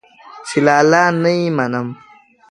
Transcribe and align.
چې 0.47 0.57
لالا 0.65 1.03
نه 1.23 1.31
يې 1.39 1.47
منم. 1.57 1.87